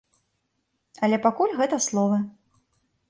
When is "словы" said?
1.89-2.17